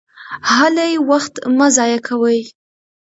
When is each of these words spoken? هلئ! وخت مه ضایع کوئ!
هلئ! 0.55 0.91
وخت 1.09 1.33
مه 1.57 1.67
ضایع 1.75 1.99
کوئ! 2.07 2.39